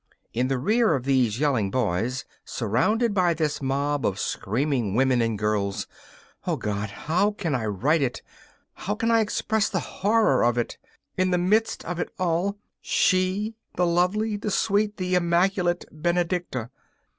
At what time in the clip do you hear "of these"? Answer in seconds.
0.95-1.39